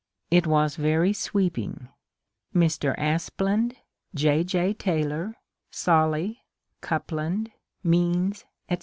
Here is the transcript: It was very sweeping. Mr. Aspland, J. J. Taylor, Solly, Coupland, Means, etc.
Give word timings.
It 0.31 0.47
was 0.47 0.77
very 0.77 1.13
sweeping. 1.13 1.87
Mr. 2.55 2.97
Aspland, 2.97 3.75
J. 4.15 4.43
J. 4.43 4.73
Taylor, 4.73 5.35
Solly, 5.69 6.41
Coupland, 6.81 7.51
Means, 7.83 8.43
etc. 8.67 8.79